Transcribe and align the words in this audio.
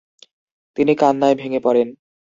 তিনি 0.77 0.93
কান্নায় 0.95 1.35
ভেঙে 1.35 1.59
পড়েন। 1.59 1.87